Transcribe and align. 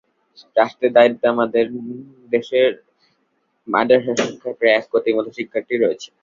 রাষ্ট্রের 0.55 0.91
দায়আমাদের 0.95 1.65
দেশে 2.31 2.59
মাদ্রাসা 3.67 4.13
শিক্ষায় 4.21 4.57
প্রায় 4.59 4.75
এক 4.75 4.85
কোটির 4.91 5.15
মতো 5.17 5.29
শিক্ষার্থী 5.37 5.75
রয়েছে। 5.77 6.09